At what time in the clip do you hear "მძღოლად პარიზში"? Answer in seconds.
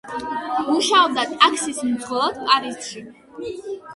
1.89-3.05